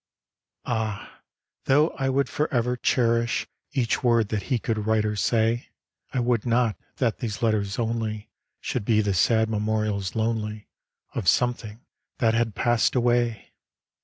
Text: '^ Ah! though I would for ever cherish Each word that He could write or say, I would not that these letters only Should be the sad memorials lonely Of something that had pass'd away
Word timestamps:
'^ 0.01 0.03
Ah! 0.65 1.21
though 1.65 1.91
I 1.91 2.09
would 2.09 2.27
for 2.27 2.51
ever 2.51 2.75
cherish 2.75 3.45
Each 3.71 4.01
word 4.03 4.29
that 4.29 4.41
He 4.49 4.57
could 4.57 4.87
write 4.87 5.05
or 5.05 5.15
say, 5.15 5.67
I 6.11 6.19
would 6.19 6.43
not 6.43 6.75
that 6.95 7.19
these 7.19 7.43
letters 7.43 7.77
only 7.77 8.31
Should 8.59 8.83
be 8.83 9.01
the 9.01 9.13
sad 9.13 9.47
memorials 9.47 10.15
lonely 10.15 10.67
Of 11.13 11.27
something 11.29 11.81
that 12.17 12.33
had 12.33 12.55
pass'd 12.55 12.95
away 12.95 13.51